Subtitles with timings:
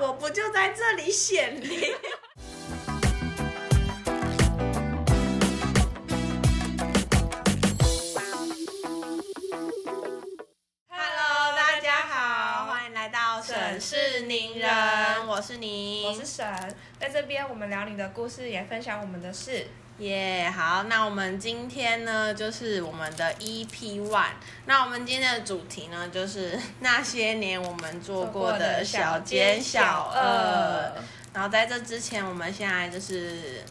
[0.00, 1.92] 我不就在这里显灵？
[10.88, 16.46] Hello，大家好，欢迎来到沈氏宁人，我是你，我是沈，
[17.00, 19.66] 在这边我们聊你的故事，也分享我们的事。
[19.98, 24.26] 耶好，那我们今天呢，就是我们的 EP One。
[24.66, 30.92] 那我们今天的主题呢，就是 那些年我们做过的小奸小恶。
[31.34, 33.64] 然后在这之前，我们现在就是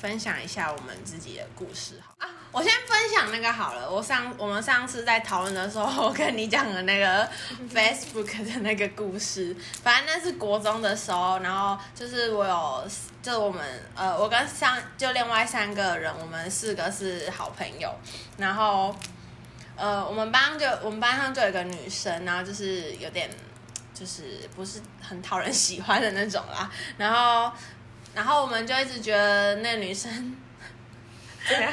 [0.00, 2.30] 分享一下我们自己的故事，好啊。
[2.52, 3.90] 我先分享那个好了。
[3.90, 7.28] 我上我们上次在讨论的时候，我跟你讲的那个
[7.72, 12.88] Facebook 的那个故事，反正那是国中的时候，然后就是我有，
[13.26, 13.60] 就我们
[13.96, 17.92] 呃，我跟三就另外三个人，我们四个是好朋友，
[18.38, 18.94] 然后
[19.74, 23.28] 呃，我们班就我们班上就有一个女生，然后就是有点
[23.92, 27.52] 就是不是很讨人喜欢的那种啦，然后
[28.14, 30.36] 然后我们就一直觉得那女生
[31.48, 31.72] 怎样？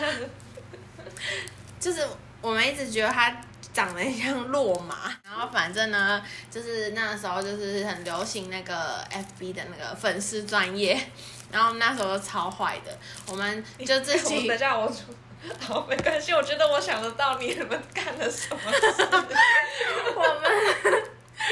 [1.79, 2.03] 就是
[2.41, 3.31] 我们一直觉得她
[3.73, 10.97] 长得像落马，然后反正呢，就是那时候就是很流行那个 FB 的那个粉丝专业，
[11.51, 14.47] 然后那时候超坏的，我们就自己。
[14.47, 15.13] 等下我出
[15.59, 18.61] 好没关系，我觉得我想得到你们干了什么。
[20.15, 21.03] 我们。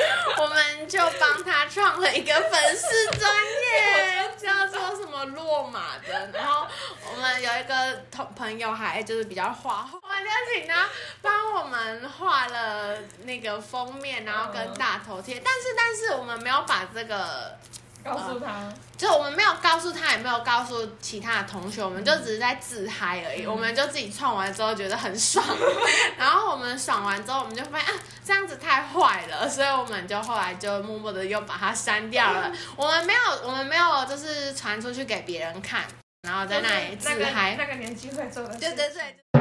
[0.38, 6.30] 我们就帮他创了一个粉丝专业，叫做什么落马的。
[6.34, 6.68] 然后
[7.12, 10.90] 我们有一个同朋友还就是比较画，我们就请他
[11.22, 15.42] 帮我们画了那个封面，然后跟大头贴。
[15.44, 17.58] 但是但是我们没有把这个。
[18.04, 23.46] 告诉他，就我们没有告诉他，也没有告诉其他的同学，我们就只是在自嗨而已。
[23.46, 25.46] 我们就自己创完之后觉得很爽，
[26.18, 32.52] 然后我们爽完之后，我们就发现啊，这样子太坏了，所以我们就后来就默默的又把它删掉了。
[32.76, 35.84] 我们没有，我们没有就是传出去给别人看，
[36.24, 37.56] 然后在那里自嗨。
[37.58, 38.56] 那个年纪会做的。
[38.58, 39.41] 对对对。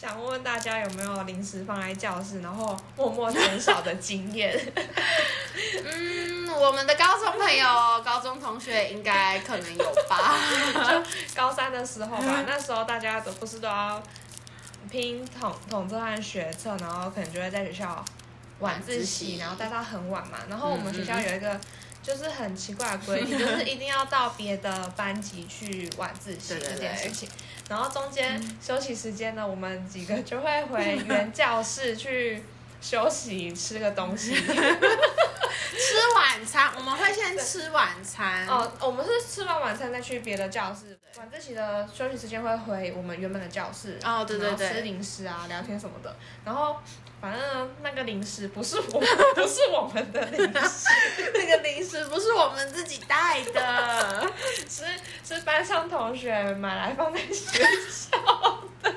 [0.00, 4.56] 想问问大家有没有零食放在教室，然后默默减少的经验？
[5.84, 7.66] 嗯，我们的高中朋友、
[8.04, 10.36] 高中同学应该可能有吧。
[10.88, 11.02] 就
[11.34, 14.00] 高三的时候吧，那时候大家都不是都要
[14.88, 18.04] 拼统统测和学测，然后可能就会在学校
[18.60, 20.38] 晚自习，然后待到很晚嘛。
[20.48, 21.60] 然后我们学校有一个。
[22.00, 27.28] 就是很奇怪的规定， 就是一定要到别的班级去晚自习这件事情。
[27.68, 32.42] 然后中间休息时间呢，我们几个就会回 原教室去
[32.80, 34.32] 休息，吃个东西，
[35.76, 36.70] 吃晚餐。
[36.76, 38.46] 我们会先吃晚餐。
[38.46, 40.98] 哦，我们是吃完晚餐再去别的教室。
[41.16, 43.98] 晚自习的休息时间会回我们原本的教室。
[44.04, 46.14] 哦，对对对，吃零食啊，聊天什么的。
[46.44, 46.76] 然后。
[47.20, 49.00] 反正那个零食不是我，
[49.34, 50.86] 不是我们的零食，
[51.34, 54.32] 那个零食不是我们自己带的，
[54.70, 54.84] 是
[55.24, 58.94] 是班上同学买来放在学校的。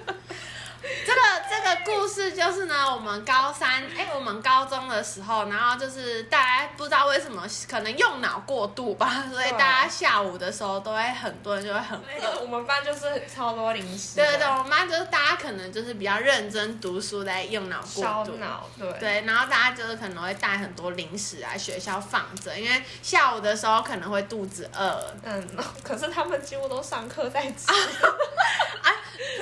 [1.71, 12.41] 这个故事就是呢，我们高三，哎，我们高中的时候，然后就是大家不知道为什么，可能用脑过度吧， 所以大家下午的时候都会很多人就会很饿。
[12.41, 14.17] 我们班就是超多零食。
[14.17, 18.33] 对对对，我们班就是大家可能就是比较认真读书，在用脑过度。
[18.33, 18.91] 脑对。
[18.99, 25.13] 对，然后大家就是可能会带很多零食来学校放着，因为下午的时候可能会肚子饿。
[25.23, 25.47] 嗯，
[25.81, 27.67] 可是他们几乎都上课在吃。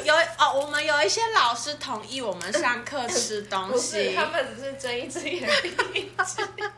[0.04, 6.72] 有哦，我们有一些老师同意我们上课吃东西，他们只是睁一只眼闭一只眼。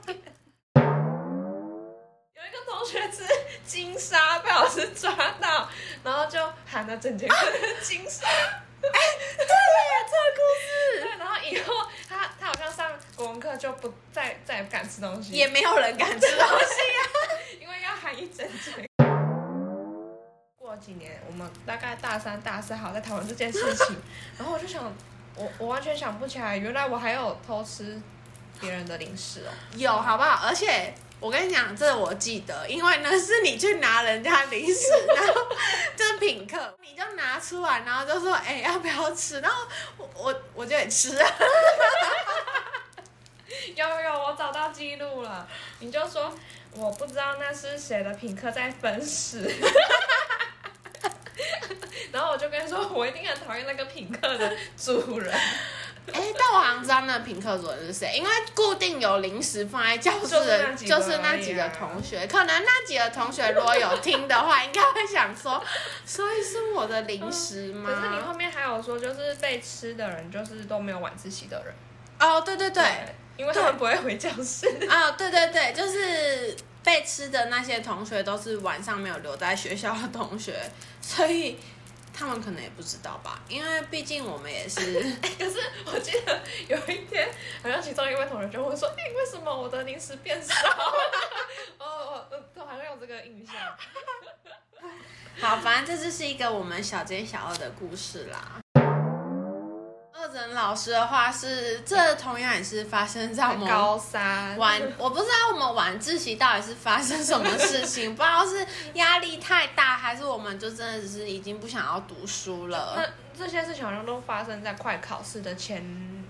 [2.35, 3.23] 有一个同学吃
[3.65, 5.67] 金沙被老师抓到，
[6.03, 7.35] 然后就喊了整节课
[7.81, 8.27] 金沙。
[8.27, 8.99] 哎，
[9.37, 10.69] 对呀，这个故事。
[11.01, 17.01] 对，然后以后他他好像上国文课就不再再也不敢吃东西，也没有人敢吃东西呀，
[17.59, 18.87] 因为要喊一整节。
[20.55, 23.97] 过几年，我们大概大三、大四，好在讨论这件事情。
[24.37, 24.81] 然后我就想，
[25.35, 27.99] 我我完全想不起来，原来我还有偷吃
[28.59, 29.51] 别人的零食哦。
[29.75, 30.47] 有，好不好？
[30.47, 35.33] 而且我跟你讲，这我记得，因为呢是你去拿人家零食， 然后
[35.95, 39.63] 这品客，你就拿出来，然后就说：“哎，要不要吃？”然后
[39.97, 41.17] 我我我就得吃。
[43.75, 45.47] 有有有，我找到记录了。
[45.79, 46.33] 你就说
[46.73, 49.39] 我不知道那是谁的品客在分食。
[52.11, 55.33] 然后我就跟他说， 我一定很讨厌那个品客的主人。
[56.11, 62.25] 哎，但我好像知道那个品客主人是谁，因为固定有零食放在教室的，就是那几个同学。
[62.25, 65.63] 可能那几个同学如果有听的话，应该会想说，
[66.03, 67.87] 所以是我的零食吗？
[67.87, 71.73] 可是你后面还有说，就是被吃的人，就是都没有晚自习的人。
[72.19, 72.83] 哦，对对对，
[73.37, 74.67] 因为他们不会回教室。
[74.89, 80.59] 啊，对对对，就是被吃的那些同学都是晚上没有留在学校的同学，
[80.99, 81.59] 所以
[82.21, 84.79] 他们可能也不知道吧，因为毕竟我们也是。
[85.39, 87.27] 可是我记得有一天，
[87.63, 90.53] 好像其中一位同学就会说：“哎、为什么我的零食变少？”
[91.79, 93.55] 哦 哦，呃都好像有这个印象。
[95.41, 98.60] 好，反正这就是一个我们小尖小二的故事啦。
[100.21, 108.63] 二诊老师的话是，这同样也是发生在我们高三晚，我不知道我们晚自习到底是发生什么事情，不知道是
[108.93, 112.93] 压力太大，还是我们就真的只是已经不想要读书了。
[112.95, 113.03] 那
[113.35, 115.83] 这些事情好像都发生在快考试的前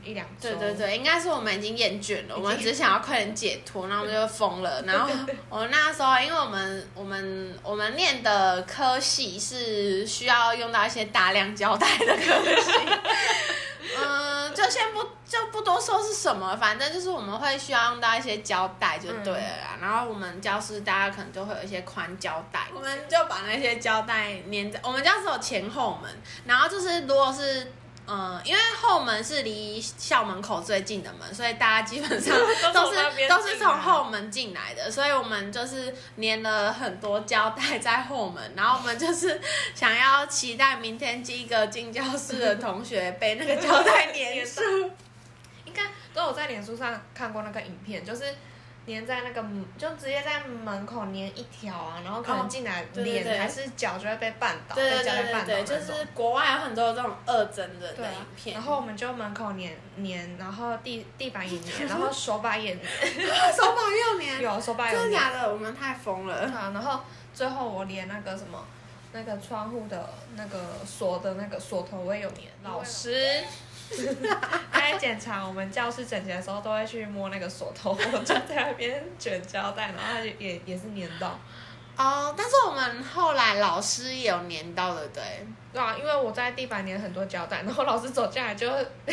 [0.03, 0.49] 一两周。
[0.49, 4.81] 对对对，应该是我们已经厌倦了，我们只想要快点解脱，然后我们就 疯了。
[4.83, 5.09] 然后
[5.49, 12.71] 我们那时候，因为我们我们我们念的科系是需要用到一些大量胶带的科系，
[13.99, 19.77] 嗯，就先不就不多说是什么，反正就是我们会需要用到一些胶带就对了啦。
[19.79, 26.11] 然后我们教室大家可能就会有一些宽胶带，我们就把那些胶带粘在我们教室有前后门，
[26.45, 27.71] 然后就是如果是。
[28.07, 32.35] 嗯，因为后门是离校门口最近的门，所以大家基本上
[32.73, 39.39] 都是都是从后门进来的，所以我们就是粘了很多胶带在后门，然后我们就是
[39.73, 44.91] 想要期待明天第一个进教室的同学被那个胶带粘住。
[45.63, 45.83] 应该
[46.13, 48.23] 都有在脸书上看过那个影片，就是
[48.87, 49.45] 粘在那个
[49.77, 62.85] 就直接在门口粘一条啊，然后可能进来脸还是脚就会被绊倒，对对被胶带绊倒对对对，就是国外有很多这种二针的影，片，然后我们就门口粘粘，然后地地板也粘，然后手把也粘，
[63.55, 65.53] 手把又粘， 有手把有真的粘，假的？
[65.53, 66.47] 我们太疯了。
[66.73, 67.01] 然后
[67.33, 68.65] 最后我连那个什么。
[69.13, 72.45] 那个窗户的那个锁的那个锁头我也有粘。
[72.63, 73.49] 老师他
[74.73, 81.39] 在检查我们教室整洁的时候，都会去摸那个锁头，我就在那边卷胶带，然后也也是粘到。
[81.97, 85.21] 哦，但是我们后来老师也有粘到的，对。
[85.73, 88.67] 对啊，因为我在地板粘很多胶带，然后老师走进来就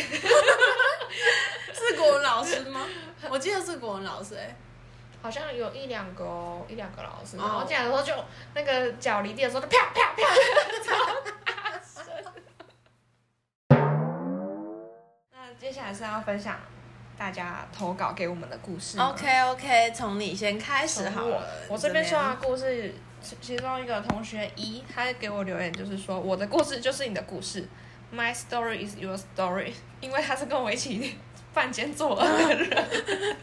[1.71, 2.85] 是国文老师吗？
[3.29, 4.53] 我记得是国文老师哎、
[5.21, 8.13] 好像有一两个哦，一两个老师，哦然后进来的时候就
[8.53, 10.23] 那个脚离地的时候就啪啪啪，
[15.69, 16.55] 接下来是要分享
[17.15, 18.99] 大家投稿给我们的故事。
[18.99, 21.47] OK OK，从你先开始好我了。
[21.69, 27.67] 我这边你说的故事，其其中一个同学一，他给我留言就是说，我的故事就是你的故事
[28.11, 29.71] ，My story is your story，
[30.01, 31.19] 因为他是跟我一起
[31.53, 32.69] 犯奸作恶的人。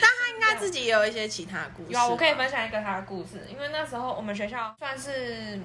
[0.00, 1.92] 他应该自己也有一些其他故事吧。
[1.92, 5.60] 有啊，我可以分享一个他的故事，因为那时候我们学校算是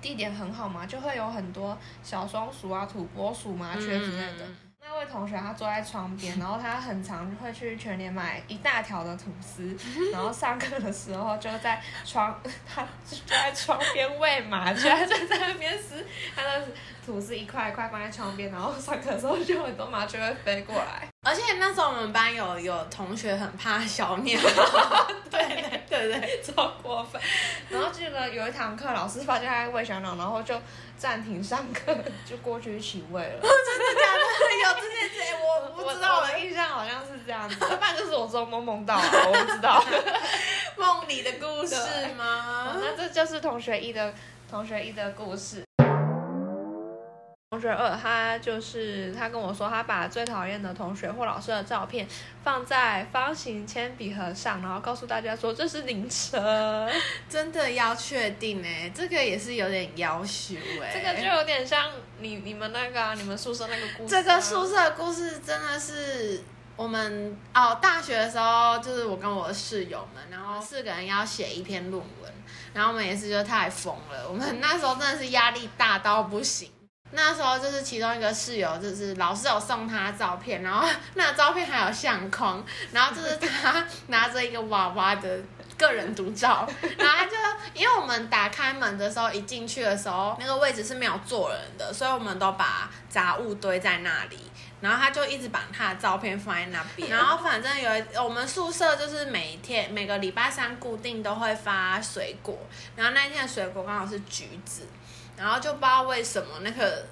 [0.00, 4.44] 地点很好嘛，就会有很多小松鼠啊、土拨鼠、麻雀之类的。
[4.46, 9.76] 嗯那位同学他坐在窗边， 然后他很常会去全联买一大条的吐司，
[10.10, 12.36] 然后上课的时候就在窗，
[12.66, 16.04] 他就在窗边喂麻雀，他就在那边撕
[16.34, 16.66] 他的
[17.06, 21.06] 吐司一块一块放在窗边，然后上课的时候就很多麻雀会飞过来。
[21.22, 24.40] 而且那时候我们班有有同学很怕小鸟，
[25.30, 27.20] 对对对对，超过分。
[27.68, 30.58] 然后记得有一堂课，老师发现他在喂小鸟，然后就
[30.96, 31.94] 暂停上课，
[32.24, 33.36] 就过去一起喂了。
[33.42, 34.20] 真的假的？
[34.62, 35.34] 有这件事，
[35.76, 39.84] 我不知道我的印象好像是这样子，要不然就是我做梦梦到了，我不知道。
[40.78, 41.76] 梦里的故事
[42.16, 42.78] 吗？
[42.80, 44.14] 那这就是同学一的
[44.50, 45.62] 同学一的故事。
[47.50, 52.06] 同学二，他就是他跟我说，他把最讨厌的同学或老师的照片
[52.44, 56.88] 放在方形铅笔盒上，然后告诉大家说这是灵车。
[57.28, 60.92] 真的要确定哎，这个也是有点要求哎。
[60.94, 61.90] 这个就有点像
[62.20, 64.22] 你你们那个、啊、你们宿舍那个故事、啊。
[64.22, 66.44] 这个宿舍故事真的是
[66.76, 72.32] 我们哦，大学的时候就是我跟我的室友们，然后四个人要写一篇论文，
[72.72, 76.70] 然后我们也是就太疯了，我们那时候真的是压力大到不行。
[77.12, 85.38] 那时候就是其中一个室友，就是老师有送他照片，然后那个照片还有相框，然后就是他拿着一个娃娃的
[85.76, 87.32] 个人独照， 然后他就
[87.74, 94.38] 因为我们打开门的时候，一进去的时候那个位置是没有坐人的，所以我们都把杂物堆在那里，
[94.80, 102.56] 然后他就一直把他的照片放在那边， 然后反正有我们宿舍就是每天每个礼拜三固定都会发水果，
[102.94, 104.86] 然后那天的水果刚好是橘子。
[105.40, 107.02] 然后就不知道为什么那个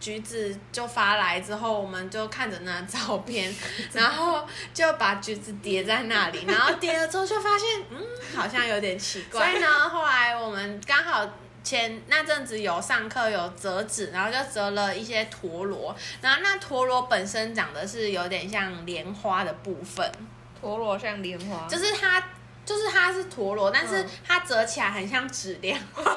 [0.00, 3.54] 橘子就发来之后，我们就看着那照片，
[3.92, 8.00] 然后就把橘子叠在那里，然后叠了之后就发现，嗯，
[8.34, 9.50] 好像有点奇怪。
[9.52, 11.28] 所以呢，后来我们刚好
[11.62, 20.10] 前那阵子有上课有折纸，然后就折了一些陀螺，然后那陀螺本身长得是有点像莲花的部分，
[20.58, 22.22] 陀螺像莲花，就是它
[22.64, 26.04] 就是它是陀螺，但是它折起来很像纸莲花。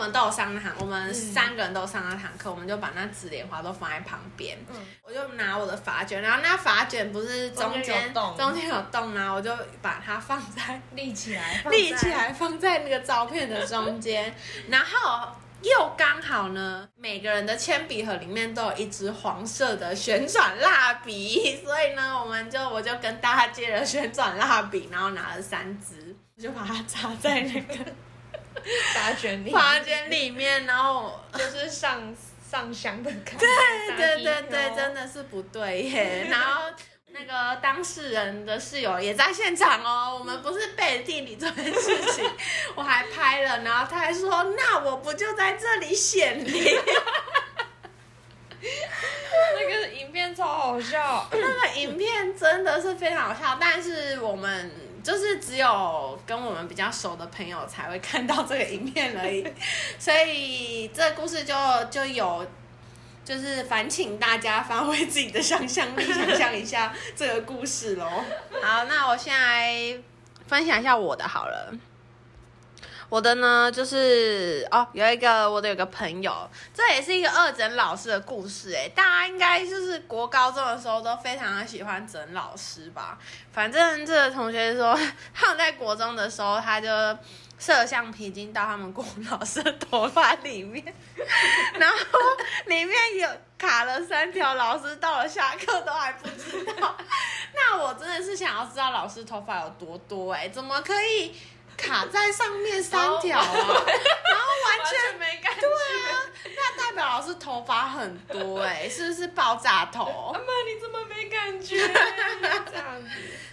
[0.00, 4.56] 我们都有上那堂，我们三个人都上那堂课，我们就把那纸莲花都放在旁边。
[4.70, 14.34] 嗯，我就拿我的发卷，然后那发卷不是中间中间有洞啊，我就把它放在 立起来，立起来放在那个照片的中间，
[14.70, 15.28] 然后
[15.60, 27.74] 又刚好呢，每个人的铅笔盒里面都有一支黄色的旋转蜡笔，所以呢，我们就我就跟大家借了旋转蜡笔，然后拿了三支，我就把它插在那个。
[28.94, 32.14] 发卷里，发卷里面，然后就是上
[32.50, 33.46] 上香的感觉。
[33.46, 36.26] 对对对对，真的是不对耶。
[36.30, 36.62] 然后
[37.08, 42.30] 那个当事人的室友也在现场哦，我们不是背地里这件事情，
[42.74, 46.78] 我还拍了，然后他还说：“那我不就在这里显灵？”
[49.58, 54.70] 那个影片超好笑，那个影片真的是非常好笑，但是我们。
[55.02, 59.46] 就是只有跟我们比较熟的朋友才会看到这个影片而已，
[59.98, 61.54] 所以这个故事就
[61.90, 62.46] 就有，
[63.24, 68.06] 就是烦请大家发挥自己的想象力，想象一下这个故事喽。
[68.62, 69.98] 好，那我现在
[70.46, 71.72] 分享一下我的好了。
[73.10, 83.18] 我的呢，就是哦，有一个我的有个朋友，这也是一个二诊老师的故事哎，大家应该就是国高中的时候都非常的喜欢整老师吧。
[83.52, 84.96] 反正这个同学说，
[85.34, 86.88] 他们在国中的时候，他就
[87.58, 90.82] 摄像皮筋到他们国老师的头发里面，
[91.80, 91.96] 然后
[92.66, 96.96] 里面有卡了三条，老师到了下课都还不知道。
[97.52, 101.34] 那我真的是想要知道老师头发有多多哎，怎么可以？
[101.80, 105.60] 卡在上面三条啊，然后完全没感觉。
[105.60, 105.68] 对
[106.10, 110.04] 啊，那代表老师头发很多哎，是不是爆炸头？
[110.32, 111.76] 阿妈，你怎么没感觉？
[112.70, 113.08] 这样子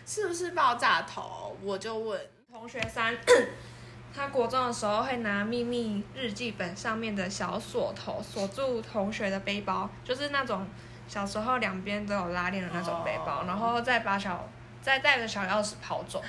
[0.05, 1.55] 是不是爆炸头？
[1.63, 2.19] 我就问
[2.51, 3.17] 同学三，
[4.15, 10.67] 他国中的时候会拿秘密日记本上面的小锁头锁住同学的背包，就是那种
[11.07, 14.47] 小时候两边都有拉链的那种背包，然后再把小
[14.81, 16.23] 再带着小钥匙跑走。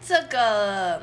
[0.00, 1.02] 这个，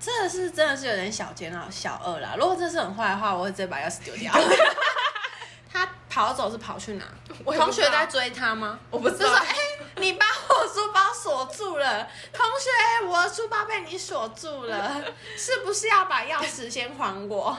[0.00, 2.34] 这是真的是有点小奸啊，小二啦。
[2.38, 4.32] 如果这是很坏的话，我会直接把钥匙丢掉。
[5.72, 7.04] 他跑走是跑去哪？
[7.44, 8.78] 同学在追他吗？
[8.90, 9.30] 我不知道。
[9.32, 9.54] 哎，
[9.96, 15.04] 你把我书包锁住了， 同学，我的书包被你锁住了，
[15.36, 17.56] 是不是要把钥匙先还我？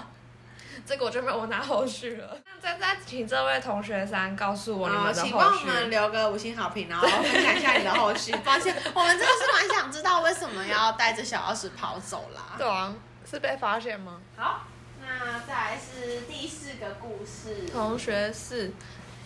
[0.85, 2.35] 这个我就没有拿后续了。
[2.61, 5.29] 那再再请这位同学三告诉我你们的后续。
[5.29, 8.31] 请帮我们留个五星好评，然后分享一下你的后续。
[8.43, 12.55] 抱歉，我们真的是蛮想知道为什么要带着小钥匙跑走啦。
[12.57, 12.93] 对啊，
[13.29, 14.19] 是被发现吗？
[14.37, 14.63] 好，
[15.01, 17.67] 那再来是第四个故事。
[17.71, 18.71] 同学四，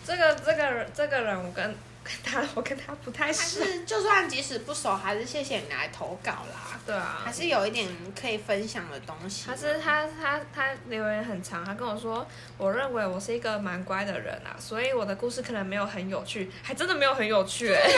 [0.04, 1.76] 这个这个这个人我跟。
[2.24, 6.78] 他 我跟他不太熟，是就算即使不熟，还是谢谢你来投稿啦。
[6.86, 9.46] 对啊，还是有一点可以分享的东西。
[9.46, 17.82] 他是他他他留言很长，他跟我说，我认为我是一个蛮乖的人啊，所以我的故事可能没有很有趣，还真的没有很有趣哎。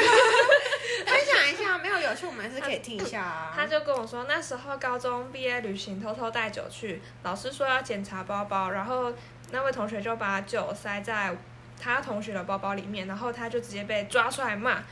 [1.07, 3.53] 分享一下，没有有趣，我们还是可以听一下啊。
[3.57, 9.13] 他就跟我说，那时候高中毕业旅行，偷偷带酒去，老师说要检查包包，然后
[9.51, 11.37] 那位同学就把酒塞在。
[11.81, 14.83] 他同学的包包里面，然后他就直接被抓出来骂，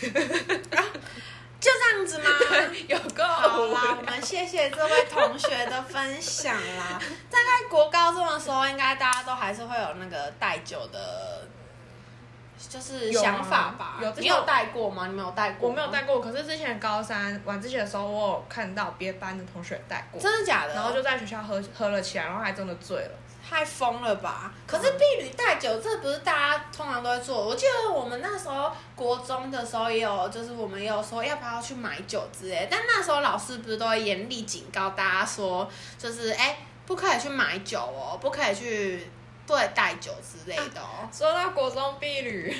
[0.00, 2.24] 就这样子吗？
[2.88, 7.00] 有够好啦，我们谢谢这位同学的分享啦。
[7.30, 11.46] 大概国高中的时候，应该大家都还是会有那个带酒的，
[12.68, 13.98] 就是想法吧。
[14.00, 15.08] 有你有带过吗？
[15.08, 15.68] 你没有带过？
[15.68, 16.20] 我没有带过。
[16.20, 20.20] 可是之前高三晚自习的时候，我有看到别班的同学带过。
[20.20, 20.74] 真的假的？
[20.74, 23.10] 然后就在学校喝喝了起来，然后还真的醉了。
[23.48, 24.52] 太疯了吧！
[24.66, 27.46] 可是婢女带酒，这不是大家通常都会做。
[27.48, 32.68] 我记得我们那时候国中的时候也有，就是我们也有说要不要去买酒之类。
[32.70, 39.10] 但那时候老师不是都会严厉警告大家说，就是哎，不可以去买酒哦，不可以去
[39.46, 41.08] 对带酒之类的哦。
[41.10, 42.54] 说到国中婢女，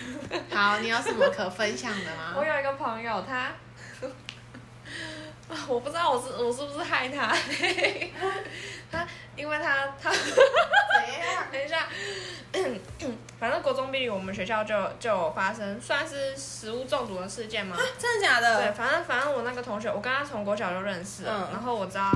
[0.50, 2.32] 好，你有什么可分享的吗？
[2.38, 3.52] 我有一个朋友，他，
[5.68, 7.36] 我不知道我是我是不是害他，
[8.90, 9.06] 他。
[9.36, 10.18] 因为他他， 等
[11.06, 11.86] 一下，等一下
[13.38, 17.76] 反正国中毕业，我们学校就就发生算是食物中毒的事件吗？
[17.96, 18.64] 真的假的？
[18.64, 22.10] 对，反正反正我那个同学，我跟他从国小就认识，然后我知道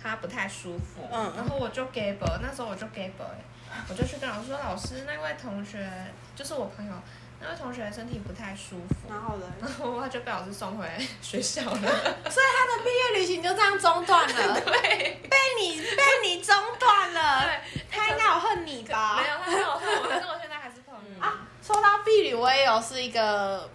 [0.00, 3.12] 他不太舒服，然后我就给 e 那时候我就给 e
[3.88, 5.90] 我就去跟老师说，老师那位同学
[6.36, 6.92] 就是我朋友，
[7.40, 9.46] 那位同学身体不太舒服，然后呢？
[9.60, 10.86] 然后他就被老师送回
[11.20, 11.80] 学校了。
[12.30, 15.23] 所以他的毕业旅行就这样中断了， 对，被
[15.70, 17.42] 你被你中断了。
[17.42, 19.20] 对，他应该有恨你吧？
[19.20, 21.22] 没有，他没有恨我，但是我现在还是朋友。
[21.22, 23.68] 啊，说到婢女，我也有是一个，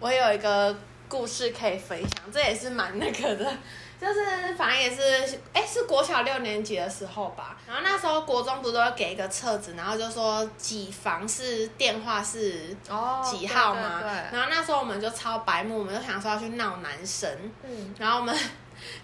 [0.00, 0.76] 我也有一个
[1.08, 3.56] 故事可以分享，这也是蛮那个的，
[4.00, 18.36] 就是反正也是，哎，是国小六年级的时候吧，然后那时候国中不是都会给一个册子，然后就说几房是电话是哦几号嘛，对对然后那时候我们就超白目，我们就想说要去闹男神，嗯，然后我们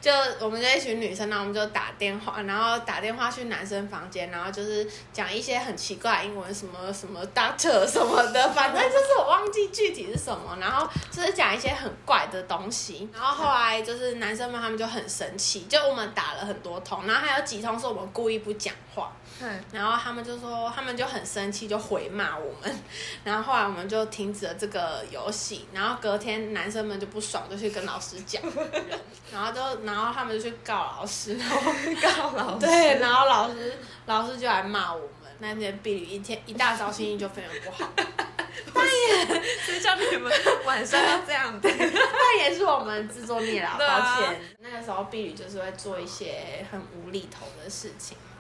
[0.01, 0.11] 就
[0.41, 13.09] 我们这一群女生，然后我们就打电话，然后打电话去男生房间，然后就是讲一些很奇怪的英文，什么什么 doctor 什么的，反正就是我忘记具体是什么，然后就是讲一些很怪的东西。
[13.13, 19.13] 然后后来就是男生们他们就很生气，就我们打了很多通，然后还有几通是我们故意不讲话。
[19.43, 22.79] 嗯，然后他们就说，他们就很生气，就回骂我们。
[23.25, 25.67] 然后后来我们就停止了这个游戏。
[25.73, 28.41] 然后隔天男生们就不爽，就去跟老师讲，
[29.33, 31.61] 然后就然后他们就去告老师，然后
[32.01, 32.61] 告老师。
[32.67, 33.75] 对，然后老师
[34.07, 35.09] 老师就来骂我们。
[35.39, 37.91] 那天碧旅一天一大早心情就非常不好，
[39.65, 40.33] 谁叫你们
[40.65, 41.69] 晚上要这样子？
[41.69, 44.41] 但也是我们自作孽啦，对啊抱歉。
[44.61, 48.32] 那个时候碧旅就是会做一些很无厘头的事情啦。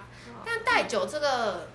[0.44, 1.68] 但带酒这个，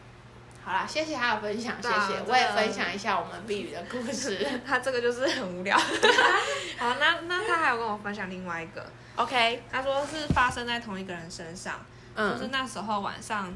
[0.63, 4.45] 好啦，谢谢他的分享，谢谢我也分享一下我们碧旅的故事。
[4.67, 5.77] 他这个就是很无聊。
[6.77, 11.75] 好，那那他还有跟我分享另外一个，OK，他说是发生在同一个人身上，
[12.15, 13.51] 就是嗯，那时候晚上，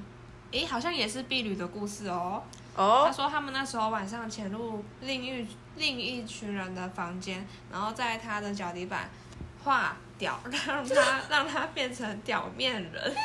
[0.51, 2.44] 诶，好像也是婢女的故事哦。
[2.75, 9.10] 哦他哦，说他们那时候晚上潜入另一另一群人的房间，然后在他的脚底板
[9.63, 13.15] 画屌，让他 让他变成屌面人。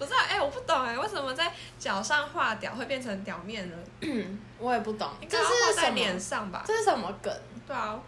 [0.00, 3.76] 不知道，哎、我不懂哎，为什么在脚上画屌会变成屌面呢？
[4.58, 5.94] 我也不懂，这是什么？
[5.94, 6.64] 脸上吧？
[6.66, 7.30] 这是什么梗？
[7.66, 8.00] 对啊，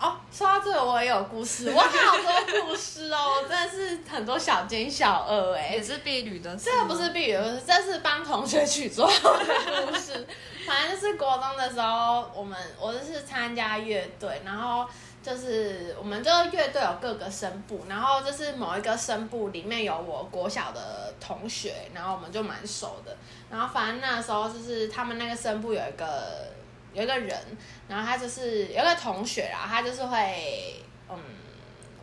[0.00, 10.26] 哦，说到这个我也有故事， 我好多故事哦，真的是很多小奸小恶哎、也是婢女的事这个不是毕业故事，这是帮同学取绰号的故事。
[10.66, 14.86] 反正就是国中的时候，我们我就是参加乐队，然后
[15.22, 23.14] 就是我们这个乐队有各个声部，然后就是某一个声部里面有我国小的同学，然后我们就蛮熟的。
[23.50, 26.48] 然后反正那时候就是他们那个声部有一个
[26.94, 27.38] 有一个人，
[27.86, 31.16] 然后他就是有个同学啦，他就是会嗯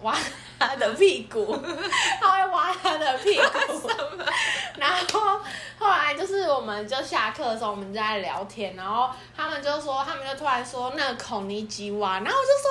[0.02, 0.16] 哇
[0.60, 1.56] 他的屁股，
[2.20, 3.90] 他会挖他的屁股。
[4.78, 5.40] 然后
[5.78, 12.70] 后来就是我们就下课的时候，我们就在聊天，然后他们就说，他们就突然说那个孔尼基蛙，然后我就说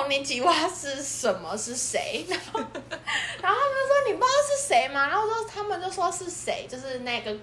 [0.00, 1.56] 孔尼基蛙是什么？
[1.56, 2.24] 是谁？
[2.28, 2.60] 然 后
[3.40, 5.08] 然后他们就说你不知道是谁吗？
[5.08, 7.36] 然后我说他们就说是谁，就是那个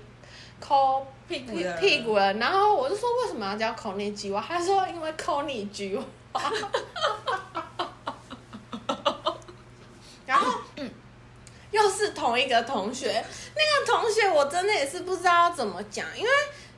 [0.60, 4.44] 抠屁屁股的人屁股的，然后我就说为什么要叫孔尼基蛙？
[4.46, 6.04] 他说因为抠你菊蛙。
[10.26, 10.92] 然后，嗯，
[11.72, 13.24] 又是同一个同学，
[13.56, 16.30] 那个同学我真的也是不知道要怎么讲，因为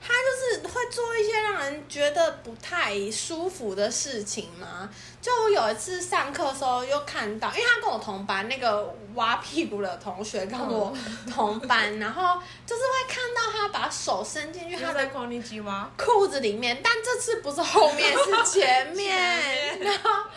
[0.04, 4.89] 他就是会做一些让人觉得不太舒服的事情嘛。
[5.21, 10.91] 就我有一次上课的时候又看到，因为他跟我同班，那个挖屁股的同学跟我
[11.32, 18.91] 同班，然后就是会看到他把手伸进去他在空尼基蛙，裤子里面，但这次不是后面，是前面。
[19.71, 20.30] 前面 然后，嗯，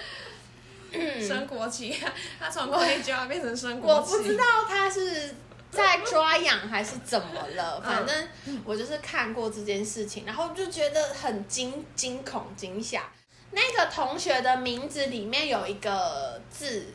[1.21, 1.97] 升国旗，
[2.39, 4.13] 他从空尼基蛙变成升国旗。
[4.13, 5.35] 我不知道他是
[5.71, 7.27] 在抓痒还是怎么
[7.57, 13.03] 了，嗯反正我就是看过这件事情，然后就觉得很惊惊恐惊吓。
[13.51, 16.87] 那个同学的名字里面有一个字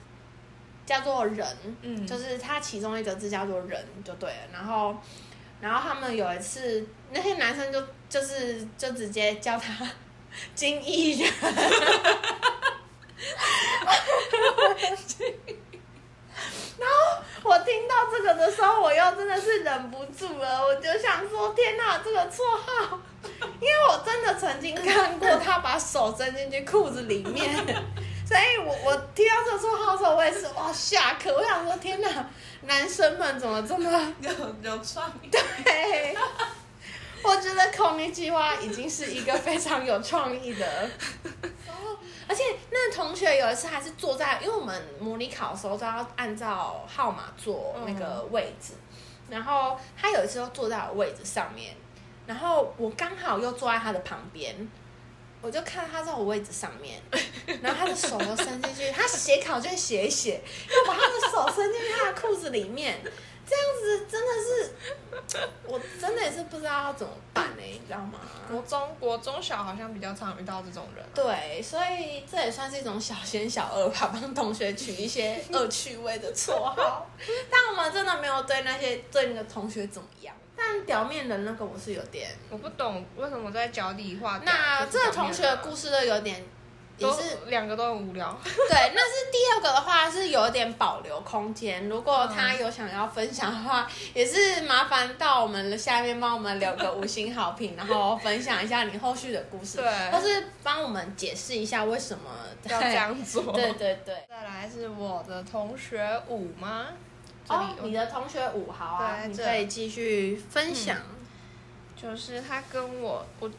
[0.86, 1.48] 叫做人，
[1.82, 4.38] 嗯就是他其中一个字叫做人就对了。
[4.52, 4.96] 然后，
[5.62, 9.74] 然后他们有一次，那些男生就就是就直接叫他
[10.54, 11.32] 金艺人。
[16.80, 16.94] 然后
[17.44, 23.00] 我听到这个的时候，我又真的是忍不住了，我就想说：天哪，这个绰号！
[23.60, 27.54] 因为我真的曾经看过他把手伸进去裤子里面，
[28.26, 32.08] 所以我我听到这个绰号的时候，我也是哇下课，我想说：天哪，
[32.62, 35.30] 男生们怎么这么 有有创意。
[35.30, 36.16] 对？
[37.22, 40.90] 我觉得孔尼基蛙已经是一个非常有创意的。
[42.30, 48.74] 而且那个同学有一次还是坐在，因为我们模拟考的时候都要按照号码坐那个位置，
[49.30, 51.76] 然后他有一次就坐在我位置上面，
[52.28, 54.70] 然后我刚好又坐在他的旁边，
[55.42, 57.02] 我就看他在我位置上面，
[57.64, 60.40] 然后他的手又伸进去，他写考卷写一写，
[60.70, 63.02] 又把他的手伸进去他的裤子里面，
[63.50, 68.20] 这样子真的是，我真的也是不知道要怎么办呢、你知道吗？
[68.48, 71.04] 国中国中小好像比较常遇到这种人。
[71.16, 77.08] 对，所以这也算是一种小奸小恶吧，帮同学取一些 恶趣味的绰号。
[77.50, 80.36] 但我们真的没有对那些对你的同学怎么样。
[80.56, 84.40] 但表面的那个我是有点，我不懂为什么在脚底画。
[84.44, 86.44] 那这个同学的故事事都有点，
[87.00, 88.38] 也都是两个都很无聊。
[88.44, 91.90] 对，那是第二个的话是有点保留空间。
[91.90, 102.30] 如果他有想要分享的话，也是麻烦到我们的下面帮我们留个五星好评，然后分享一下你后续的故事，对或是帮我们解释一下为什么
[102.64, 103.54] 要这样做。
[103.54, 104.16] 对对对。
[104.30, 106.88] 再来是我的同学五吗？
[107.48, 110.98] 哦，你的同学五好啊，你可以继续分享。
[112.02, 113.52] 就是他跟我我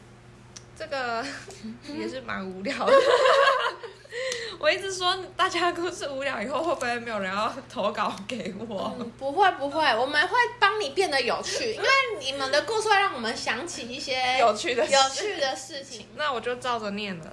[0.81, 1.23] 这个
[1.95, 2.91] 也是蛮无聊的。
[4.59, 8.95] 我一直说大家故事无聊，以后会不会没有人要投稿给我？
[8.99, 11.87] 嗯，不会不会，我们会帮你变得有趣， 因为
[12.19, 16.07] 你们的故事会让我们想起一些有趣的事有趣的事情。
[16.15, 17.25] 那我就照着念了。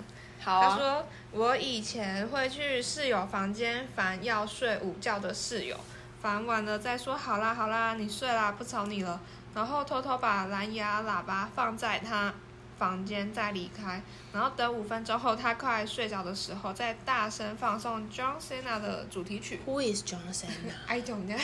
[0.45, 5.75] 好啊，他说：“我以前会去室友房间烦要睡午觉的室友，
[6.21, 9.19] 烦完了再说好啦好啦，你睡啦，不吵你了。
[9.55, 12.33] 然后偷偷把蓝牙喇叭放在他
[12.79, 14.01] 房间再离开，
[14.33, 19.61] 然后等五分钟后他快睡着的时候，再大声放送 John Cena 的主题曲。
[19.67, 21.39] Who is John Cena？I don't know。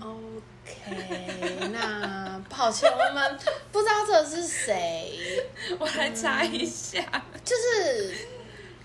[0.00, 3.38] OK，那抱歉，我们
[3.72, 5.44] 不知道这是谁，
[5.78, 7.02] 我来查一下。
[7.44, 8.14] 就是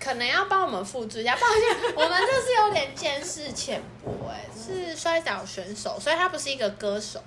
[0.00, 1.34] 可能要帮我们复制一下。
[1.36, 7.22] 抱歉，我们这是有点见识浅薄，哎，是摔跤选手，所以他不是一个歌手。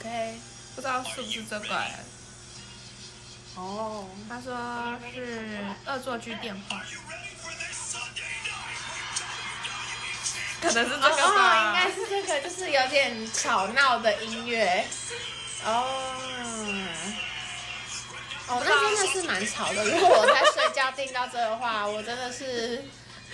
[0.00, 0.34] OK，
[0.74, 1.98] 不知道是不是这个、欸？
[3.56, 6.82] 哦，他说是恶作剧电话?
[10.60, 11.66] 可能是这哦，个吧。
[11.66, 14.84] 应该是这个，就是有点吵闹的音乐。
[15.64, 16.10] 哦，
[18.48, 19.84] 哦，那真的是蛮吵的。
[19.84, 22.84] 如果我在睡觉听到这个话，我真的是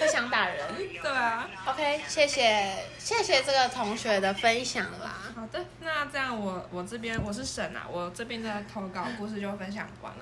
[0.01, 0.67] 会想打人。
[1.03, 1.49] 对啊。
[1.67, 5.15] OK，谢谢谢谢这个同学的分享啦。
[5.37, 10.19] 好的，那这样我我这边我是沈啊，我这边的投稿故事就分享完了。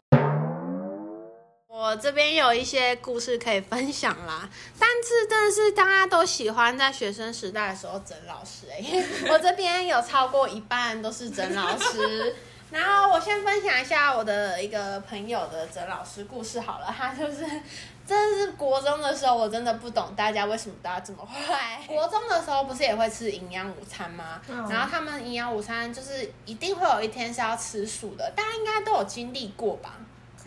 [1.69, 4.49] 我这边有一些故事可以分享啦，
[4.81, 12.35] 但是真的是大家都喜欢在学生时代的时候整老师哎、 我这边有超过一半都是整老师。
[12.71, 17.47] 然后我先分享一下我的一个朋友的整老师故事好了，他就是
[18.09, 21.79] 真的是国中的时候，我真的不懂大家为什么都要这么坏。
[21.87, 24.41] 国中的时候不是也会吃营养午餐吗？
[24.49, 29.93] 嗯然后他们营养午餐就是一定会有一天是要吃素的，大家应该都有经历过吧？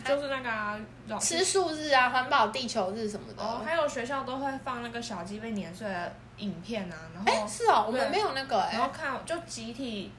[0.04, 0.76] 就是那个啊
[1.20, 3.40] 吃素日啊，环保地球日什么的。
[3.40, 10.10] 哦，还有学校都会放那个小鸡被碾碎的影片啊，然后哎、后是哦，我们没有那个哎、然后看就集体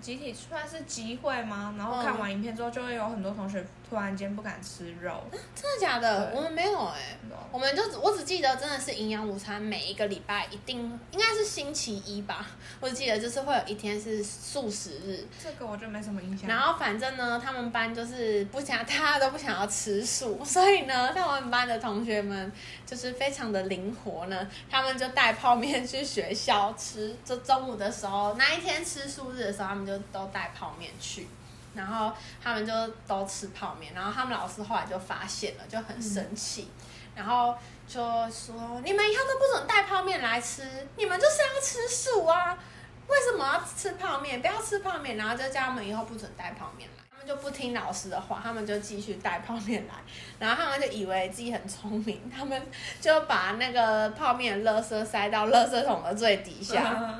[0.00, 1.74] 集体算是集会吗？
[1.76, 5.24] 然后看完影片之后，就会有很多同学突然间不敢吃肉。
[5.54, 6.32] 真的假的？
[6.34, 7.18] 我们没有哎、
[7.50, 10.78] 我们就只我只记得真的是营养午餐，每一个礼拜一定
[11.10, 12.46] 应该是星期一吧，
[12.80, 16.48] 我只记得就是会有一天是素食日，这个我就没什么印象。
[16.48, 22.52] 然后反正呢，他们班就是不想，大家都不想要吃素，所以呢，他们班的同学们
[22.86, 27.16] 就是非常的灵活呢，他们就带泡面去学校吃。
[27.24, 31.26] 就中午的时候，那一天吃素日的时候，他们就都带泡面去。
[31.74, 32.72] 然后他们就
[33.06, 36.70] 都吃泡面，然后他们老师后来就发现了，就很生气，
[37.14, 37.54] 然后
[37.86, 38.00] 就
[38.30, 40.62] 说：“你们以后都不准带泡面来吃，
[40.96, 42.58] 你们就是要吃素啊！
[43.06, 44.40] 为什么要吃泡面？
[44.40, 47.04] 不要吃泡面！”然后就叫他们以后不准带泡面来。
[47.10, 49.94] 他们就不听老师的话，他们就继续带泡面来，
[50.38, 52.60] 然后他们就以为自己很聪明，他们
[53.00, 57.18] 就把那个泡面的垃圾塞到垃圾桶的最底下。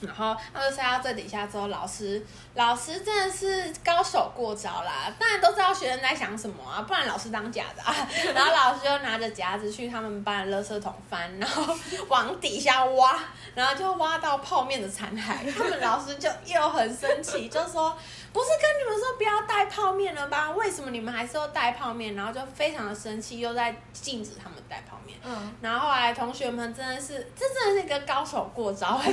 [0.00, 5.12] 然后他就塞到最底下之后，老师老师真的是高手过招啦！
[5.18, 7.94] 当然都知道学生在想什么啊，不然老师当假的啊。
[8.34, 11.74] 然后老师就拿着夹子去他们班的垃圾桶翻，然后
[12.08, 13.18] 往底下挖，
[13.54, 15.52] 然后就挖到泡面的残骸。
[15.52, 17.96] 他们老师就又很生气，就说
[18.32, 20.50] ：“不是跟你们说不要带泡面了吗？
[20.52, 25.18] 为什么你们还是要带泡面？”然后就非常的生气，又在禁止他们带泡面。
[25.24, 29.10] 嗯，然后后来同学们真的是，这真的是一个高手过招哎、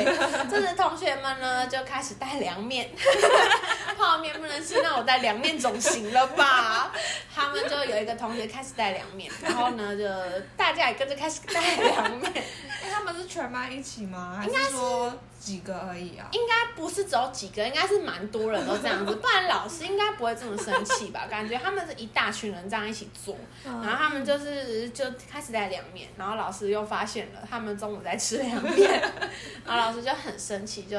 [0.50, 2.90] 真的同学们呢就开始带凉面，
[3.98, 6.92] 泡面不能吃，那我带凉面总行了吧？
[7.34, 10.06] 他们就有一个同学开始带凉面，然后呢，就
[10.56, 12.32] 大家也跟着开始带凉面。
[12.84, 14.38] 哎，他们是全班一起吗？
[14.40, 16.28] 还是说几个而已啊？
[16.32, 21.26] 应该不是只有几个，应该是蛮多人都这样子，不然老师应该不会这么生气吧？
[21.30, 29.12] 感觉他们是一大群人这样一起做，然后他们就是就开始带凉面，然后老师又发现了他们中午在吃凉面，
[29.66, 30.98] 然后老师就很生气，就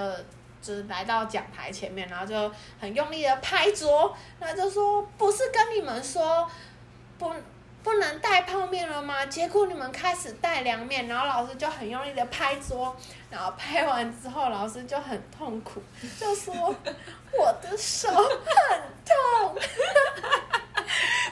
[0.61, 6.51] 就是来到讲台前面，然后就很用力的拍桌，然后就说不是跟你们说
[7.19, 7.33] 不。
[7.87, 9.25] 不能带泡面了吗？
[9.27, 12.97] 结果你们开始带凉面，然后老师就很用力的拍桌，
[13.31, 15.81] 然后拍完之后，老师就很痛苦，
[16.19, 16.53] 就说
[17.39, 19.57] 我的手很痛。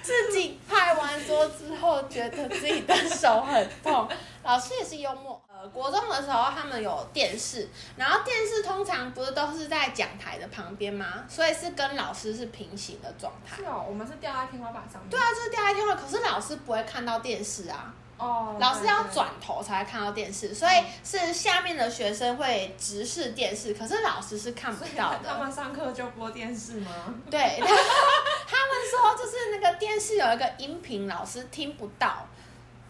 [0.05, 4.07] 自己拍完桌之后，觉得自己的手很痛。
[4.43, 5.41] 老师也是幽默。
[5.49, 11.25] 呃，国中的时候他们有电视，然后电视通常不是都是在讲台的旁边吗？
[11.27, 13.57] 所以是跟老师是平行的状态。
[13.57, 15.09] 是哦，我们是吊在天花板上面。
[15.09, 17.95] 对啊，就是吊在天花板，可是老师不会看到电视啊。
[18.17, 25.29] 哦，老师要转头才会看到电视，所以是下面的学生会直视电视，可是老师是看不到的。
[25.29, 26.91] 他们上课就播电视吗？
[27.31, 32.27] 对， 他们说就是那个电视有一个音频，老师听不到，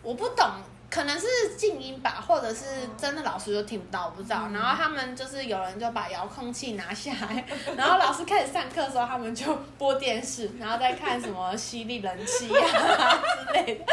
[0.02, 0.46] 我不懂。
[0.94, 1.26] 可能是
[1.57, 2.64] 静音吧，或者是
[2.96, 4.48] 真的老师就听不到，我不知道。
[4.52, 7.44] 然后他们就是有人就把遥控器拿下来，
[7.76, 13.85] 然后老师开始上课的时候，他们就播电视，然后再看什么吸力人气啊之类的。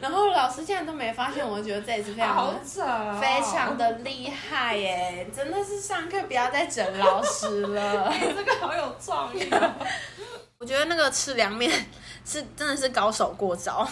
[0.00, 5.26] 然后老师竟然都没发现，我觉得这也是非常 的非常的厉害耶！
[5.34, 8.08] 真的是上课不要再整老师了。
[8.12, 9.50] 你 这个好有创意。
[10.58, 11.70] 我觉得那个吃凉面
[12.24, 13.86] 是真的是高手过招，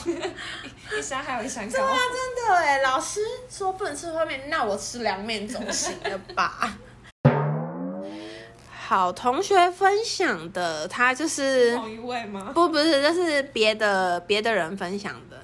[0.96, 1.72] 一山还有一山高。
[1.72, 6.76] 对啊，真的哎，老师说不能吃泡面，那我吃凉面总行了吧？
[8.86, 12.50] 好，同学分享的，他就是同一位吗？
[12.54, 15.38] 不，不是，这是别的别的人分享的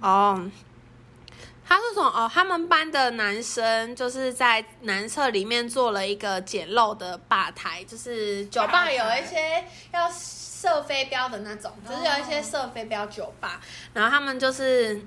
[0.00, 0.50] 哦。
[1.68, 10.10] 他是从哦，他们班的男生就是在男厕里面做了一个简陋的吧台，就是酒吧有一些要。
[10.58, 13.60] 射飞镖的那种，就是有一些射飞镖酒吧，
[13.92, 14.98] 然后他们就是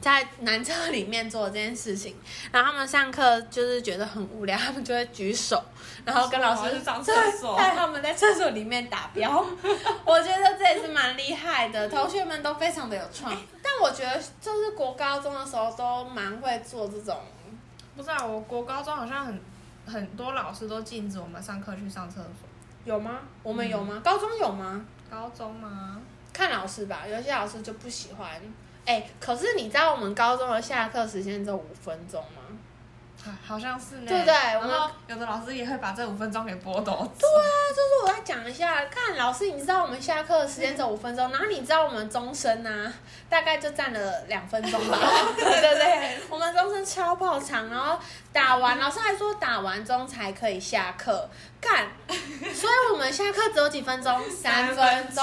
[0.00, 2.16] 在男厕里面做这件事情，
[2.50, 5.62] 然后他们上课就是觉得很无聊，他们就会举手，
[6.04, 9.30] 然后跟老师上厕所，带他们在厕所里面打标。
[10.04, 13.38] 我觉得这也是蛮厉害的，同学们都非常的有创意。
[13.62, 17.16] 但我觉得就是国高中的时候都蛮会做这种，
[17.96, 19.40] 不是啊，我国高中好像很
[19.86, 22.48] 很多老师都禁止我们上课去上厕所。
[22.84, 23.20] 有吗？
[23.42, 24.00] 我们有吗？
[24.04, 24.84] 高中有吗？
[25.10, 26.00] 高中吗？
[26.32, 28.28] 看老师吧，有些老师就不喜欢。
[28.84, 32.42] 哎，可是你知道我们高中的下课时间只有五分钟吗？
[33.46, 34.34] 好像是呢，对不对？
[34.34, 37.08] 然后有的老师也会把这五分钟给剥夺。
[37.18, 42.92] 对啊，就是我在讲一下，看老师，你知道我们下课的时间只有五分钟，然后你知道我们钟声呢，
[43.28, 44.98] 大概就占了两分钟吧。
[45.38, 47.96] 对对对，我们钟声超爆长，然后
[48.32, 51.28] 打完，老师还说打完钟才可以下课，
[51.60, 55.21] 干，所以我们下课只有几分钟， 三分钟。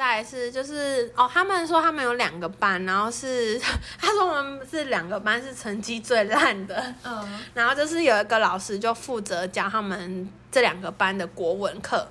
[0.00, 3.60] 再是就是哦，他们说他们有两个班，然后是
[4.00, 12.08] 他说我们是两个班是成绩最烂的，嗯，然后就是有一个老师就负责教他们这两个班的国文课，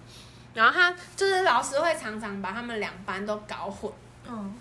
[0.53, 3.91] 然后他就是老师会常常把他们两班都搞混，
[4.27, 4.53] 嗯，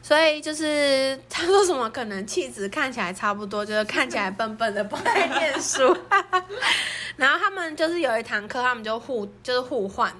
[0.00, 5.82] 所以就是他说什么可能气质看起来差不多，就是看起来笨笨的不爱念书，
[7.16, 10.14] 然后他们就是有一堂课，他们就互就是互换。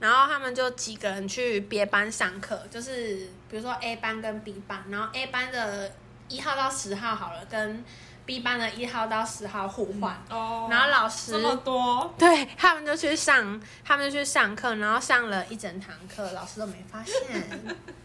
[0.00, 5.92] 然后他们就几个人去别班上课，就是比如说 A 班跟 B 班，然后 A 班的
[6.28, 7.84] 一号到十号好了，跟
[8.24, 10.16] B 班的一号到十号互换。
[10.30, 10.68] 哦。
[10.70, 17.76] 然后老师这么多，对他们就去上，他们就去上课，然后上了一整堂课，老师都没发现。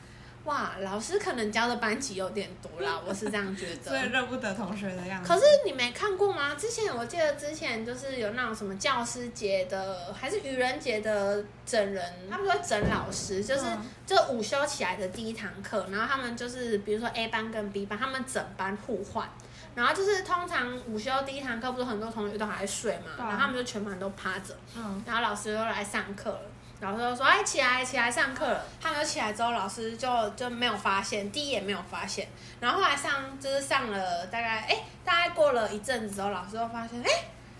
[0.45, 3.83] 哇，老师可能教的班级有点多啦，我是这样觉得。
[3.89, 5.27] 所以认不得同学的样子。
[5.27, 6.53] 可是你没看过吗？
[6.55, 13.65] 之前我记得之前就是有那种什么教师节的，还是愚人节的整人，他们说整老师，就是
[14.05, 19.27] 就午休起来的第一堂课，然后他们就是比如说 A 班跟 B 班，他们整班互换，
[19.73, 26.41] 然后就是通常午休第一堂课不是很多同学都还在睡嘛，然后他们就全班都趴着，嗯，然后老师又来上课了。
[26.81, 32.27] 老师就说：“哎，起来，起来上课了。”他们起来之后，老师就就没有发现，第一眼没有发现。
[32.59, 37.09] 然后后来上就是上了大概哎，大概过了一阵子之后，老师就发现：“哎，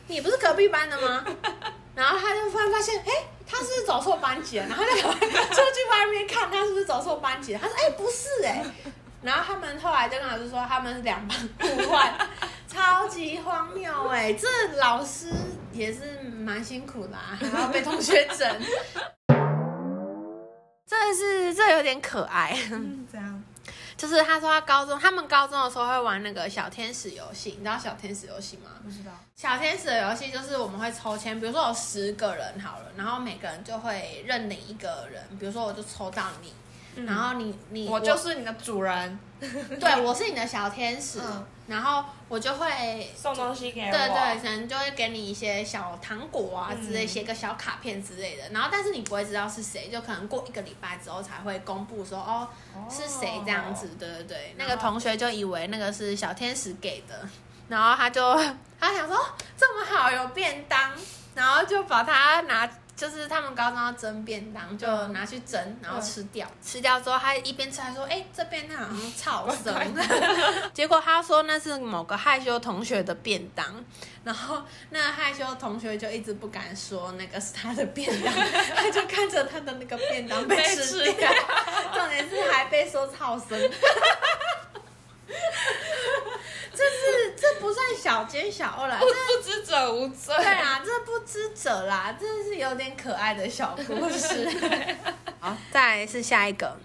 [0.08, 1.26] 你不是隔壁班的吗？”
[1.96, 3.12] 然后他就突然发现：“哎，
[3.48, 7.60] 他是不是走错班级了。”然后就出去外面看他是不是走错班级了。
[7.62, 8.64] 他说：“哎，不是哎。”
[9.26, 12.14] 然后他们后来就跟老师说他们是两班互换，
[12.70, 14.32] 超级荒谬哎！
[14.34, 15.32] 这老师
[15.74, 18.48] 也是蛮辛苦的，还要被同学整。
[20.88, 23.44] 这是这有点可爱，嗯，这样。
[23.98, 28.70] 就是他说他高中，他们高中的时候会玩那个小天使游戏，你知道小天使游戏吗？
[28.84, 29.12] 不知道。
[29.36, 36.54] 小天使的游戏就是我们会抽签，比如说有十个人好了，然后每个人就会认领一个人，比如说我就抽到你，
[37.06, 40.02] 然后你你我就是你的主人， 对。
[40.02, 41.46] 我是你的小天使，嗯。
[41.68, 43.92] 然后我就会送东西给我。
[43.92, 48.44] 对对，可能就会给你一些小糖果啊之类，嗯写个小卡片之类的。
[48.52, 52.48] 然后，但是你不会知道是谁，就可能过一个礼拜之后才会公布说哦
[52.88, 53.90] 是谁这样子。
[53.98, 57.28] 对对对，那个同学就以为那个是小天使给的，
[57.68, 58.36] 然后他就
[58.80, 59.18] 他想说
[59.58, 60.92] 这么好有便当，
[61.34, 62.70] 然后就把它拿。
[62.96, 66.48] 就是他们高中要蒸便当，就嗯拿去蒸，然后吃掉。
[66.64, 69.94] 吃掉之后，他一边吃还说：“哎、这便当好像超生。”
[70.74, 73.84] 结果他说那是某个害羞同学的便当，
[74.24, 78.34] 然后那个害羞同学就一直不敢说那个是他的便当，
[78.76, 81.30] 他就看着他的那个便当被吃被吃掉，
[81.94, 83.60] 重点是还被说超生。
[86.76, 90.36] 这是这不算小奸小恶啦，不这不知者无罪。
[90.36, 94.50] 对啊，这不知者啦，这是有点可爱的小故事。
[95.40, 96.78] 好，再来是下一个，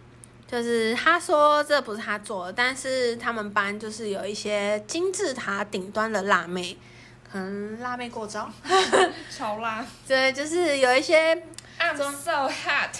[0.46, 6.76] 就是他说这不是他做的，但是他们班就是有一些金字塔顶端的辣妹，
[7.30, 8.50] 可能辣妹过招，
[9.36, 11.34] 超辣对，就是有一些
[11.78, 12.90] ，，I'm so hot。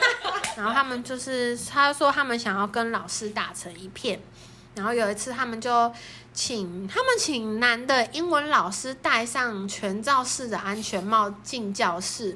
[0.56, 4.20] 然后他们就是他说他们想要跟老师打成一片，
[4.74, 5.92] 然后有一次他们就。
[6.34, 12.34] 请他们请男的英文老师戴上全罩式的安全帽进教室，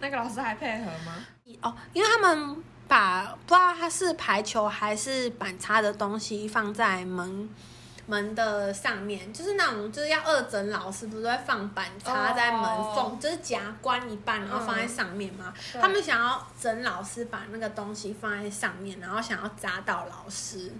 [0.00, 1.26] 那个老师还配合吗？
[1.60, 2.56] 哦，因为他们
[2.88, 7.46] 把不知道他是排球还是板擦的东西放在门
[8.06, 15.52] 门的上面，就是那种就是要二诊老师不是会放板擦在门缝哦就是夹关一半，然后放在上面吗？
[15.74, 20.72] 对他们想要整老师把那个东西放在上面，然后想要砸到老师。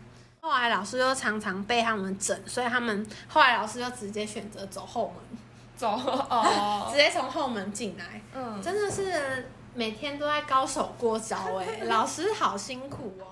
[0.46, 5.38] 后来老师又常常被他们整，所以他们后来老师就直接选择走后门，
[5.76, 8.22] 走哦 直，接从后门进来。
[8.32, 13.26] 嗯，真的是每天都在高手过招哎、老师好辛苦哦。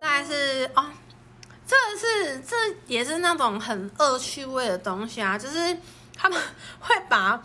[0.00, 0.86] 但是哦，
[1.66, 5.76] 这是这也是那种很恶趣味的东西啊，就是
[6.16, 6.40] 他们
[6.80, 7.38] 会把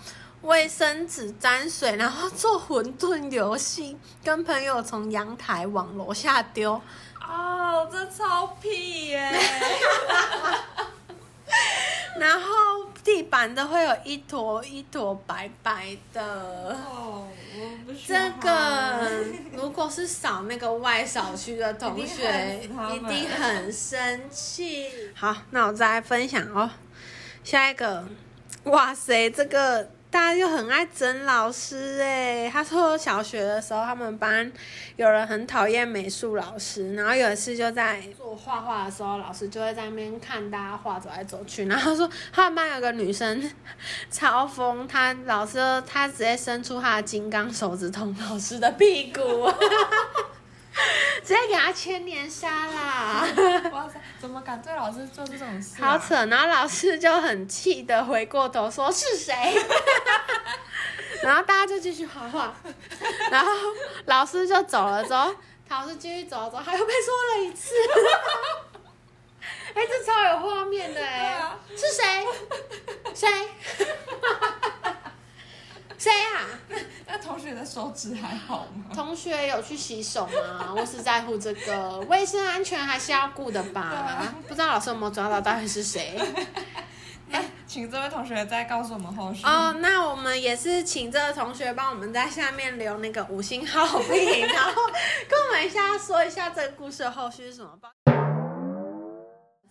[0.43, 6.81] 卫生纸沾水，然后做馄饨游戏，跟朋友从阳台往楼下丢。
[7.27, 9.31] 哦，这超屁耶！
[12.19, 12.47] 然后
[13.03, 16.21] 地板都会有一坨一坨白白的。
[16.21, 24.89] 哦，我不喜这个如果是扫那个外扫区的同学，一定很生气。
[25.15, 26.69] 好，那我再来分享哦。
[27.43, 28.05] 下一个，
[28.65, 32.47] 哇塞，这个大家就很爱整老师哎。
[32.53, 34.51] 他说小学的时候，他们班
[34.95, 43.51] 有人很讨厌美术老师，然后有一次就在做画画的时候，老师就会在那边看大家画走来走去，然后说他们班有个女生
[44.11, 49.51] 超疯，她老师她直接伸出她的金刚手指捅老师的屁股。
[51.23, 53.25] 直接给他牵连杀啦！
[53.71, 59.33] 哇塞，怎么敢对老师做这种事、好扯，然后老师就很气的回过头说是谁，
[61.23, 62.53] 然后大家就继续画画，
[63.29, 63.51] 然后
[64.05, 65.33] 老师就走了之后，
[65.69, 67.73] 老师继续走了之后，他又被说了一次，
[69.75, 72.27] 哎、这超有画面的哎、啊是谁？
[73.13, 73.29] 谁？
[75.97, 76.59] 谁啊？
[77.07, 78.85] 那同学的手指还好吗？
[78.93, 80.73] 同学有去洗手吗？
[80.75, 84.35] 我是在乎这个卫生安全还是要顾的吧啊？
[84.47, 86.17] 不知道老师有没有抓到到底是谁？
[87.31, 89.43] 哎，请这位同学再告诉我们后续。
[89.45, 94.83] 哦，那我们也是请这个同学帮我们在下面留那个五星好评，然后
[95.27, 97.89] 跟我们一下说一下这个故事的后续是什么吧。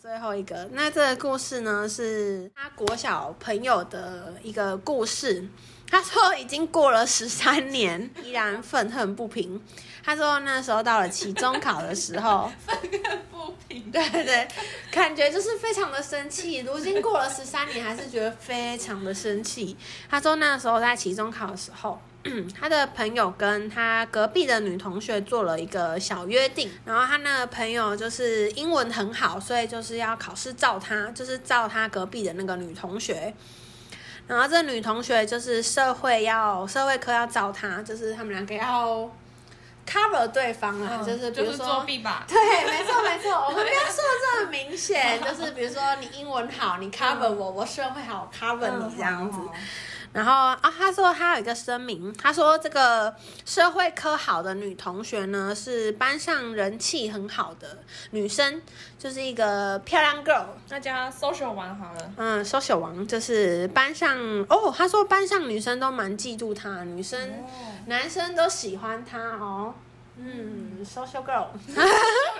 [0.01, 5.47] 最后一个，那这个故事呢是他国小朋友的一个故事。
[5.92, 9.61] 他说已经过了十三年， 依然愤恨不平。
[10.02, 12.74] 他说那时候到了期中考的时候，愤
[13.05, 13.90] 恨不平。
[13.92, 14.48] 对对，
[14.90, 16.61] 感觉就是非常的生气。
[16.61, 19.76] 如今过了十三年，还是觉得非常的生气。
[20.09, 22.00] 他说那时候在期中考的时候，
[22.59, 33.35] 他的朋友跟他隔壁的女同学做了一个小约定，然后他那个朋友就是英文很好，所以就是要考试照他，就是照他隔壁的那个女同学。
[34.29, 39.11] 然后这女同学就是社会要社会科要找她，就是他们两个要
[39.87, 42.25] cover 对方啊，嗯就是比如说就是作弊吧。
[42.29, 49.39] 对，没错没错，我们不要说的这么明显，就是比如说你英文好，你 cover 我，我社会好，cover 你这样子。
[50.13, 53.15] 然后啊，他说他有一个声明，他说这个
[53.47, 57.79] 社会科好的女同学呢，是班上人气很好的
[58.11, 58.61] 女生，
[58.99, 60.45] 就是一个漂亮 girl。
[60.69, 62.13] 那叫他 social 王好了。
[62.17, 69.75] 嗯，social 王就是班上哦，他说班上女生都蛮嫉妒他，女生、哦男生都喜欢他哦。
[70.17, 71.49] 嗯，social girl，social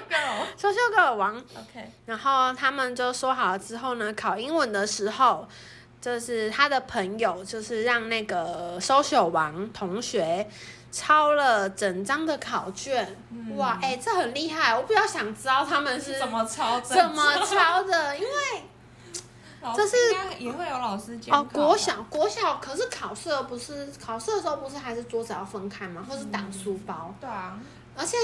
[0.09, 0.47] Girl。
[0.95, 1.37] girl 王。
[1.37, 1.91] OK。
[2.07, 5.49] 然后他们就说好了之后呢，考英文的时候，
[6.03, 10.47] 就是他的朋友就是让那个 social 王同学
[10.91, 13.17] 抄了整张的考卷。
[13.57, 14.77] 哇，哎、这很厉害！
[14.77, 16.81] 我比较想知道他们是怎么抄？
[16.81, 17.35] 怎么？
[17.47, 18.29] 抄的，因为
[19.77, 19.97] 这这是
[20.41, 26.05] 也会有老师监哦，国小国小，可是考试不是考试的时候不是还是桌子要分开吗？
[26.09, 27.15] 或是挡书包？
[27.21, 27.57] 对啊，
[27.95, 28.19] 而且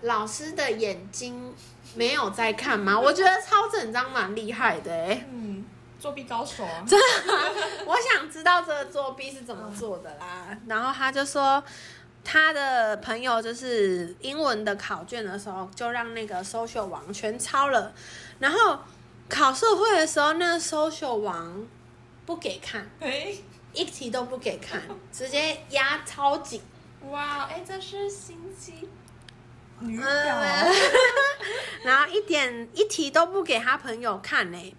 [0.00, 1.54] 老师的眼睛
[1.94, 2.98] 没有在看吗？
[2.98, 5.64] 我觉得抄整张蛮厉害的哎、嗯，
[6.02, 6.84] 作弊高手啊。
[7.86, 10.58] 我想知道这个作弊是怎么做的啦。
[10.66, 11.62] 然后他就说，
[12.24, 17.92] 他的朋友就是英文的考卷的时候，就让那个 social 王全抄了，
[18.40, 18.80] 然后
[19.28, 21.64] 考社会的时候，那个 social 王
[22.26, 23.32] 不给看，哎，
[23.72, 24.82] 一题都不给看，
[25.12, 26.60] 直接压超紧。
[27.08, 28.88] 哇，哎，这是星期
[29.78, 30.00] 女。
[31.84, 34.76] 然后一点一题都不给他朋友看呢。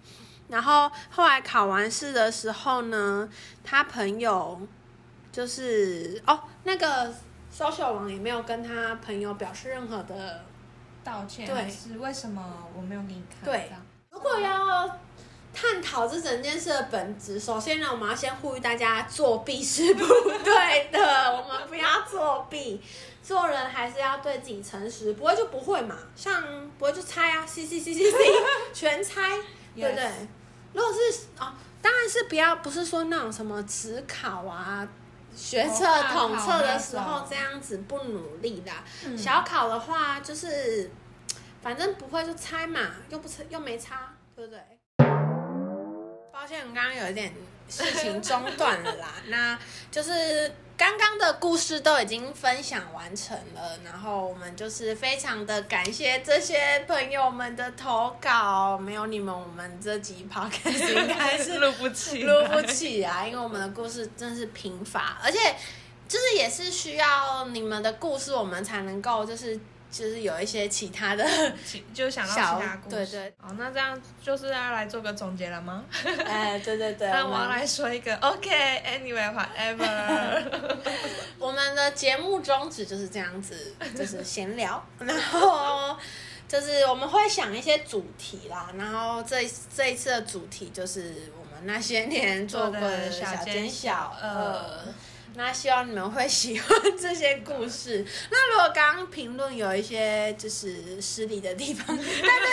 [0.48, 3.28] 然后后来考完试的时候呢，
[3.62, 4.60] 他朋友
[5.32, 7.12] 就是哦，那个
[7.54, 10.44] social 王也没有跟他朋友表示任何的。
[11.02, 12.42] 道歉，对还是为什么
[12.74, 13.44] 我没有给你看？
[13.44, 13.70] 对
[14.10, 14.88] 如果要
[15.52, 20.06] 探讨这整件事的本质，首先呢，我们要先呼吁大家，作弊是不
[20.42, 20.98] 对的，
[21.36, 22.80] 我们不要作弊。
[23.22, 26.42] 做人还是要对自己诚实，不会就不会嘛，像
[26.78, 28.16] 不会就猜啊，C C C C C，
[28.72, 29.38] 全猜，
[29.74, 30.10] 对不对？
[30.72, 34.86] 如果是哦，当然是不要，不是说那种什么只考啊、
[35.34, 38.84] 学测、统测的那时候种这样子不努力啦。
[39.04, 40.90] 嗯小考的话就是，
[41.62, 44.60] 反正不会就猜嘛，又不猜又没差，对不对？
[46.32, 47.32] 抱歉，刚刚有一点
[47.68, 49.08] 事情中断了啦。
[49.28, 49.58] 那
[49.90, 62.60] 就是刚刚的故事都已经分享完成了，然后我们就是非常的感谢这些朋友们的投稿，没有你们，我们这集 podcast 应该是录不起，录不。
[62.62, 65.38] 起啊，因为我们的故事真是贫乏，而且
[66.08, 69.58] 就是也是需要你们的故事，我们才能够就是
[69.96, 71.24] 就是有一些其他的，
[71.64, 72.96] 其就想到小其他故事。
[72.96, 75.84] 对对哦，那这样就是要来做个总结了吗？
[76.26, 80.42] 哎，对对对， 那我要来说一个，OK，Anyway，whatever。
[81.38, 85.96] 我们的节目宗旨就是这样子，就是闲聊，然后
[86.48, 94.80] 就是我们会想一些主题啦，然后这这一次的主题就是我们那些年做过的小奸小恶。
[95.36, 98.06] 那希望你们会喜欢这些故事。
[98.30, 102.04] 那如果刚刚评论有一些就是失礼的地方，在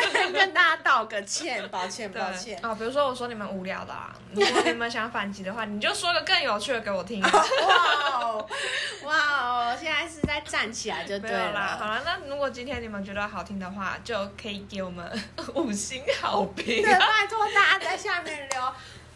[0.03, 2.57] 这边跟大家道个歉，抱歉，抱歉。
[2.63, 7.21] 啊、比如说我说你们无聊的啊，如果你们想反击的话，你就说个更有趣的给我听。
[7.21, 7.29] 哇
[8.19, 8.49] 哦，
[9.03, 9.77] 哇哦！
[9.79, 11.95] 现在是在站起来就对了啦，好了。
[11.95, 15.23] 了，那如果今天你们觉得好听的话，就可以给我们
[15.53, 16.91] 五星好评对，。
[16.91, 18.61] 拜托大家在下面留。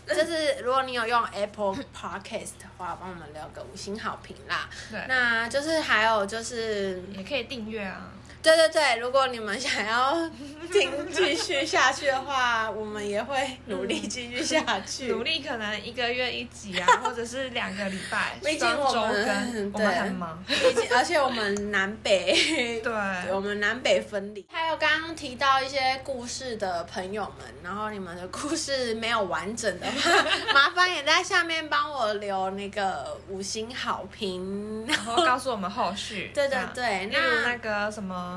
[0.14, 4.70] 就是如果你有用 Apple Podcast 的话，帮我们留个五星好评啦。
[4.92, 8.12] 对，那就是还有就是，也可以订阅啊。
[8.46, 10.30] 对对对，如果你们想要
[10.72, 15.08] 听继续下去的话，我们也会努力继续下去。
[15.08, 20.44] 努力可能一个月一集啊，或者是两个礼拜，毕竟我们，我们很忙。
[20.48, 22.94] 毕竟，而且我们南北对，
[23.32, 24.46] 我们南北分离。
[24.52, 30.24] 还有刚刚提到一些故事的朋友们，然后你们的故事没有完整的话，
[30.54, 34.86] 麻烦也在下面帮我留那个五星好评。
[34.88, 36.30] 然后告诉我们后续。
[36.36, 37.20] 对对对那
[37.50, 38.35] 那个什么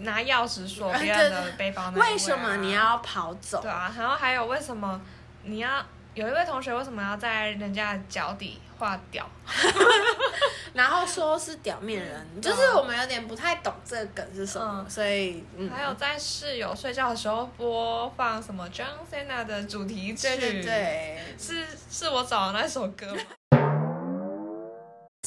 [0.00, 3.70] 拿钥匙锁啊别人的背包为什么你要跑走对？
[3.70, 5.00] 啊，然后还有为什么
[5.44, 5.84] 你要
[6.14, 9.28] 有一位同学为什么要在人家的脚底画屌？
[10.74, 20.28] 然后说是屌面人，就是我们有点不太懂这个梗是什么，嗯所以嗯，还有在室友睡觉的时候播放什么 John Cena 的主题曲？
[20.28, 21.22] 对对，对。
[21.38, 23.20] 是是我找的那首歌吗？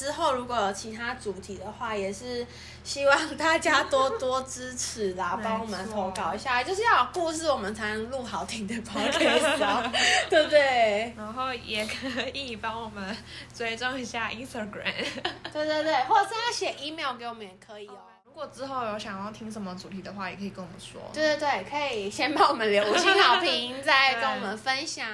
[0.00, 2.46] 之后如果有其他主题的话，也是
[2.82, 9.92] 希望大家多多支持啦， 帮我们投稿一下，就是要有故事，我们才能录好听的 podcast 啊，
[10.30, 11.12] 对不对？
[11.18, 13.14] 然后也可以帮我们
[13.54, 15.04] 追踪一下 Instagram。
[15.52, 17.98] 对对对，或者是要写 email 给我们也可以哦。
[18.24, 20.98] 如果之后有想要听什么主题的话，也可以跟我们说。
[21.12, 25.06] 对对对，可以先帮我们留五星好评，再跟我们分享。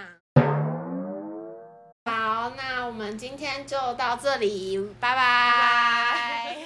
[2.08, 6.56] 好，那我们今天就到这里，拜拜。